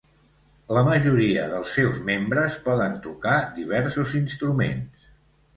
La 0.77 0.81
majoria 0.87 1.43
dels 1.51 1.75
seus 1.77 1.99
membres 2.07 2.57
poden 2.71 2.97
tocar 3.05 3.37
diversos 3.61 4.19
instruments. 4.25 5.09